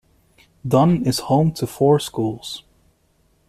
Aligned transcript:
Dunn 0.67 1.05
is 1.05 1.19
home 1.19 1.51
to 1.51 1.67
four 1.67 1.99
schools. 1.99 2.63